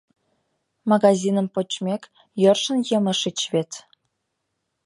Магазиным 0.89 1.47
почмек, 1.55 2.03
йӧршын 2.41 2.79
йымышыч 2.89 3.39
вет. 3.53 3.71